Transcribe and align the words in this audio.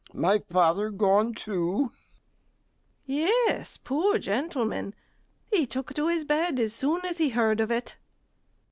G. 0.13 0.17
My 0.17 0.39
father 0.49 0.89
gone 0.89 1.35
too? 1.35 1.91
STEWARD. 1.91 1.93
Yes, 3.05 3.77
poor 3.77 4.17
gentleman, 4.17 4.95
he 5.51 5.67
took 5.67 5.93
to 5.93 6.07
his 6.07 6.23
bed 6.23 6.59
as 6.59 6.73
soon 6.73 7.05
as 7.05 7.19
he 7.19 7.29
heard 7.29 7.59
of 7.59 7.69
it. 7.69 7.97